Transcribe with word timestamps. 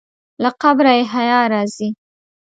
له 0.43 0.49
قبره 0.61 0.91
یې 0.97 1.03
حیا 1.13 1.41
راځي. 1.53 1.89